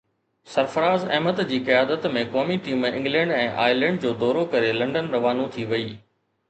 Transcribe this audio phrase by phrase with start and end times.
[0.53, 5.49] سرفراز احمد جي قيادت ۾ قومي ٽيم انگلينڊ ۽ آئرلينڊ جو دورو ڪري لنڊن روانو
[5.59, 5.89] ٿي وئي